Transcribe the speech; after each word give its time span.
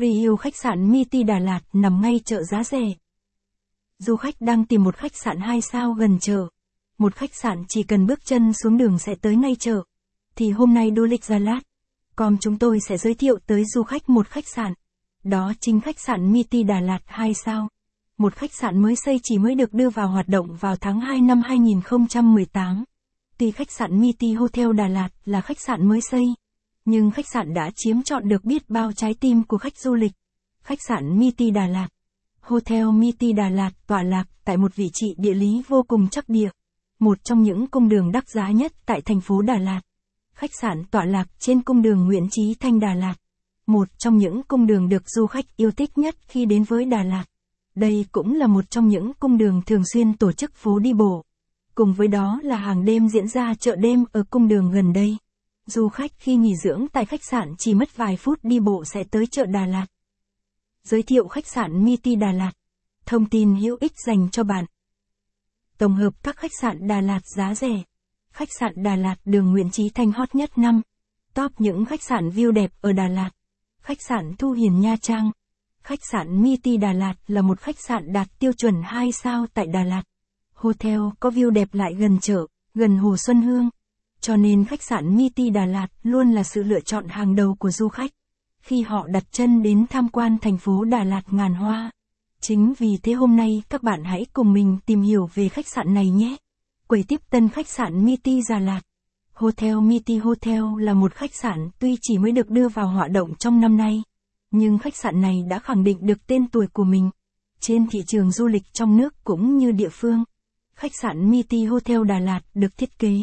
Review 0.00 0.36
khách 0.36 0.56
sạn 0.56 0.92
Miti 0.92 1.22
Đà 1.22 1.38
Lạt 1.38 1.60
nằm 1.72 2.00
ngay 2.00 2.20
chợ 2.24 2.42
giá 2.42 2.64
rẻ. 2.64 2.92
Du 3.98 4.16
khách 4.16 4.40
đang 4.40 4.64
tìm 4.64 4.84
một 4.84 4.96
khách 4.96 5.16
sạn 5.16 5.40
2 5.40 5.60
sao 5.60 5.92
gần 5.92 6.18
chợ. 6.18 6.46
Một 6.98 7.14
khách 7.14 7.34
sạn 7.34 7.64
chỉ 7.68 7.82
cần 7.82 8.06
bước 8.06 8.24
chân 8.24 8.52
xuống 8.52 8.76
đường 8.76 8.98
sẽ 8.98 9.14
tới 9.14 9.36
ngay 9.36 9.56
chợ. 9.58 9.82
Thì 10.36 10.50
hôm 10.50 10.74
nay 10.74 10.90
du 10.96 11.04
lịch 11.04 11.24
Gia 11.24 11.38
Lạt, 11.38 11.60
com 12.16 12.36
chúng 12.40 12.58
tôi 12.58 12.78
sẽ 12.88 12.98
giới 12.98 13.14
thiệu 13.14 13.38
tới 13.46 13.64
du 13.64 13.82
khách 13.82 14.08
một 14.08 14.28
khách 14.28 14.48
sạn. 14.48 14.74
Đó 15.24 15.52
chính 15.60 15.80
khách 15.80 16.00
sạn 16.00 16.32
Miti 16.32 16.62
Đà 16.62 16.80
Lạt 16.80 17.00
2 17.06 17.34
sao. 17.34 17.68
Một 18.18 18.34
khách 18.34 18.54
sạn 18.54 18.82
mới 18.82 18.96
xây 18.96 19.20
chỉ 19.22 19.38
mới 19.38 19.54
được 19.54 19.72
đưa 19.72 19.90
vào 19.90 20.08
hoạt 20.08 20.28
động 20.28 20.56
vào 20.60 20.76
tháng 20.76 21.00
2 21.00 21.20
năm 21.20 21.42
2018. 21.42 22.84
Tuy 23.38 23.50
khách 23.50 23.70
sạn 23.70 24.00
Miti 24.00 24.32
Hotel 24.32 24.72
Đà 24.72 24.88
Lạt 24.88 25.08
là 25.24 25.40
khách 25.40 25.60
sạn 25.60 25.88
mới 25.88 26.00
xây, 26.00 26.24
nhưng 26.84 27.10
khách 27.10 27.26
sạn 27.32 27.54
đã 27.54 27.70
chiếm 27.76 28.02
trọn 28.02 28.28
được 28.28 28.44
biết 28.44 28.70
bao 28.70 28.92
trái 28.92 29.14
tim 29.20 29.42
của 29.42 29.58
khách 29.58 29.78
du 29.78 29.94
lịch. 29.94 30.12
Khách 30.62 30.78
sạn 30.88 31.18
Miti 31.18 31.50
Đà 31.50 31.66
Lạt 31.66 31.88
Hotel 32.40 32.90
Miti 32.92 33.32
Đà 33.32 33.48
Lạt 33.48 33.70
tọa 33.86 34.02
lạc 34.02 34.24
tại 34.44 34.56
một 34.56 34.76
vị 34.76 34.90
trí 34.92 35.14
địa 35.18 35.34
lý 35.34 35.62
vô 35.68 35.82
cùng 35.88 36.08
chắc 36.08 36.28
địa, 36.28 36.50
một 36.98 37.24
trong 37.24 37.42
những 37.42 37.66
cung 37.66 37.88
đường 37.88 38.12
đắt 38.12 38.28
giá 38.28 38.50
nhất 38.50 38.72
tại 38.86 39.00
thành 39.00 39.20
phố 39.20 39.42
Đà 39.42 39.58
Lạt. 39.58 39.80
Khách 40.34 40.50
sạn 40.60 40.84
tọa 40.90 41.04
lạc 41.04 41.28
trên 41.38 41.62
cung 41.62 41.82
đường 41.82 42.06
Nguyễn 42.06 42.28
Chí 42.30 42.54
Thanh 42.60 42.80
Đà 42.80 42.94
Lạt, 42.94 43.14
một 43.66 43.88
trong 43.98 44.16
những 44.16 44.42
cung 44.42 44.66
đường 44.66 44.88
được 44.88 45.02
du 45.10 45.26
khách 45.26 45.56
yêu 45.56 45.70
thích 45.70 45.98
nhất 45.98 46.16
khi 46.28 46.44
đến 46.44 46.64
với 46.64 46.84
Đà 46.84 47.02
Lạt. 47.02 47.24
Đây 47.74 48.06
cũng 48.12 48.34
là 48.34 48.46
một 48.46 48.70
trong 48.70 48.88
những 48.88 49.12
cung 49.20 49.38
đường 49.38 49.62
thường 49.66 49.82
xuyên 49.92 50.16
tổ 50.16 50.32
chức 50.32 50.54
phố 50.54 50.78
đi 50.78 50.92
bộ. 50.92 51.24
Cùng 51.74 51.92
với 51.92 52.08
đó 52.08 52.40
là 52.42 52.56
hàng 52.56 52.84
đêm 52.84 53.08
diễn 53.08 53.28
ra 53.28 53.54
chợ 53.54 53.76
đêm 53.76 54.04
ở 54.12 54.24
cung 54.30 54.48
đường 54.48 54.70
gần 54.70 54.92
đây. 54.92 55.16
Du 55.66 55.88
khách 55.88 56.10
khi 56.18 56.36
nghỉ 56.36 56.56
dưỡng 56.56 56.86
tại 56.92 57.04
khách 57.04 57.24
sạn 57.24 57.54
chỉ 57.58 57.74
mất 57.74 57.96
vài 57.96 58.16
phút 58.16 58.38
đi 58.42 58.60
bộ 58.60 58.84
sẽ 58.84 59.04
tới 59.04 59.26
chợ 59.26 59.46
Đà 59.46 59.66
Lạt. 59.66 59.86
Giới 60.84 61.02
thiệu 61.02 61.28
khách 61.28 61.46
sạn 61.46 61.84
Miti 61.84 62.16
Đà 62.16 62.32
Lạt. 62.32 62.52
Thông 63.06 63.28
tin 63.28 63.56
hữu 63.56 63.76
ích 63.80 63.92
dành 64.06 64.30
cho 64.30 64.44
bạn. 64.44 64.64
Tổng 65.78 65.94
hợp 65.94 66.22
các 66.22 66.36
khách 66.36 66.50
sạn 66.60 66.88
Đà 66.88 67.00
Lạt 67.00 67.20
giá 67.36 67.54
rẻ. 67.54 67.82
Khách 68.32 68.48
sạn 68.58 68.72
Đà 68.76 68.96
Lạt 68.96 69.16
đường 69.24 69.52
Nguyễn 69.52 69.70
Trí 69.70 69.88
Thanh 69.88 70.12
hot 70.12 70.34
nhất 70.34 70.58
năm. 70.58 70.82
Top 71.34 71.52
những 71.58 71.84
khách 71.84 72.02
sạn 72.02 72.30
view 72.30 72.50
đẹp 72.50 72.70
ở 72.80 72.92
Đà 72.92 73.08
Lạt. 73.08 73.30
Khách 73.82 74.02
sạn 74.02 74.34
Thu 74.38 74.52
Hiền 74.52 74.80
Nha 74.80 74.96
Trang. 75.00 75.30
Khách 75.82 75.98
sạn 76.12 76.42
Miti 76.42 76.76
Đà 76.76 76.92
Lạt 76.92 77.14
là 77.26 77.42
một 77.42 77.60
khách 77.60 77.80
sạn 77.80 78.12
đạt 78.12 78.28
tiêu 78.38 78.52
chuẩn 78.52 78.74
2 78.84 79.12
sao 79.12 79.46
tại 79.54 79.66
Đà 79.66 79.84
Lạt. 79.84 80.02
Hotel 80.54 81.00
có 81.20 81.30
view 81.30 81.50
đẹp 81.50 81.74
lại 81.74 81.94
gần 81.94 82.18
chợ, 82.20 82.46
gần 82.74 82.96
Hồ 82.96 83.16
Xuân 83.16 83.42
Hương. 83.42 83.70
Cho 84.20 84.36
nên 84.36 84.64
khách 84.64 84.82
sạn 84.82 85.16
Miti 85.16 85.50
Đà 85.50 85.66
Lạt 85.66 85.88
luôn 86.02 86.32
là 86.32 86.42
sự 86.42 86.62
lựa 86.62 86.80
chọn 86.80 87.08
hàng 87.08 87.34
đầu 87.34 87.54
của 87.54 87.70
du 87.70 87.88
khách. 87.88 88.10
Khi 88.60 88.82
họ 88.82 89.06
đặt 89.06 89.24
chân 89.32 89.62
đến 89.62 89.86
tham 89.90 90.08
quan 90.08 90.38
thành 90.38 90.58
phố 90.58 90.84
Đà 90.84 91.04
Lạt 91.04 91.22
ngàn 91.30 91.54
hoa. 91.54 91.90
Chính 92.40 92.74
vì 92.78 92.96
thế 93.02 93.12
hôm 93.12 93.36
nay 93.36 93.62
các 93.68 93.82
bạn 93.82 94.04
hãy 94.04 94.26
cùng 94.32 94.52
mình 94.52 94.78
tìm 94.86 95.02
hiểu 95.02 95.28
về 95.34 95.48
khách 95.48 95.68
sạn 95.68 95.94
này 95.94 96.10
nhé. 96.10 96.36
Quầy 96.86 97.04
tiếp 97.08 97.20
tân 97.30 97.48
khách 97.48 97.68
sạn 97.68 98.04
Miti 98.04 98.40
Đà 98.48 98.58
Lạt. 98.58 98.80
Hotel 99.32 99.80
Miti 99.80 100.16
Hotel 100.16 100.62
là 100.78 100.94
một 100.94 101.14
khách 101.14 101.34
sạn 101.34 101.68
tuy 101.78 101.96
chỉ 102.00 102.18
mới 102.18 102.32
được 102.32 102.50
đưa 102.50 102.68
vào 102.68 102.86
hoạt 102.88 103.10
động 103.10 103.34
trong 103.34 103.60
năm 103.60 103.76
nay. 103.76 104.02
Nhưng 104.50 104.78
khách 104.78 104.96
sạn 104.96 105.20
này 105.20 105.42
đã 105.48 105.58
khẳng 105.58 105.84
định 105.84 105.98
được 106.06 106.26
tên 106.26 106.48
tuổi 106.48 106.66
của 106.66 106.84
mình. 106.84 107.10
Trên 107.60 107.86
thị 107.86 108.02
trường 108.06 108.30
du 108.30 108.46
lịch 108.46 108.62
trong 108.72 108.96
nước 108.96 109.24
cũng 109.24 109.56
như 109.56 109.72
địa 109.72 109.88
phương. 109.92 110.24
Khách 110.74 110.92
sạn 111.02 111.30
Miti 111.30 111.64
Hotel 111.64 112.04
Đà 112.04 112.18
Lạt 112.18 112.40
được 112.54 112.76
thiết 112.76 112.98
kế 112.98 113.20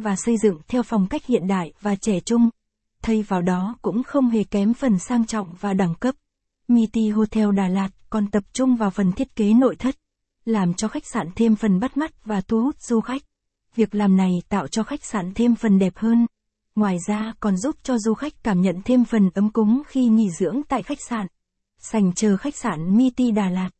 và 0.00 0.16
xây 0.16 0.36
dựng 0.42 0.58
theo 0.68 0.82
phong 0.82 1.06
cách 1.06 1.26
hiện 1.26 1.46
đại 1.46 1.72
và 1.80 1.96
trẻ 1.96 2.20
trung. 2.20 2.50
Thay 3.02 3.22
vào 3.22 3.42
đó 3.42 3.76
cũng 3.82 4.02
không 4.02 4.30
hề 4.30 4.44
kém 4.44 4.74
phần 4.74 4.98
sang 4.98 5.26
trọng 5.26 5.54
và 5.60 5.72
đẳng 5.72 5.94
cấp. 5.94 6.14
Miti 6.68 7.08
Hotel 7.08 7.48
Đà 7.56 7.68
Lạt 7.68 7.88
còn 8.10 8.30
tập 8.30 8.42
trung 8.52 8.76
vào 8.76 8.90
phần 8.90 9.12
thiết 9.12 9.36
kế 9.36 9.52
nội 9.54 9.76
thất, 9.76 9.96
làm 10.44 10.74
cho 10.74 10.88
khách 10.88 11.06
sạn 11.12 11.28
thêm 11.36 11.56
phần 11.56 11.80
bắt 11.80 11.96
mắt 11.96 12.24
và 12.24 12.40
thu 12.40 12.62
hút 12.62 12.80
du 12.80 13.00
khách. 13.00 13.22
Việc 13.74 13.94
làm 13.94 14.16
này 14.16 14.42
tạo 14.48 14.68
cho 14.68 14.82
khách 14.82 15.04
sạn 15.04 15.32
thêm 15.34 15.54
phần 15.54 15.78
đẹp 15.78 15.92
hơn. 15.96 16.26
Ngoài 16.74 16.96
ra 17.06 17.32
còn 17.40 17.56
giúp 17.56 17.76
cho 17.82 17.98
du 17.98 18.14
khách 18.14 18.42
cảm 18.42 18.60
nhận 18.60 18.82
thêm 18.84 19.04
phần 19.04 19.30
ấm 19.34 19.50
cúng 19.50 19.82
khi 19.86 20.06
nghỉ 20.06 20.30
dưỡng 20.30 20.62
tại 20.68 20.82
khách 20.82 20.98
sạn. 21.08 21.26
Sành 21.78 22.12
chờ 22.14 22.36
khách 22.36 22.56
sạn 22.56 22.96
Miti 22.96 23.30
Đà 23.30 23.50
Lạt 23.50 23.70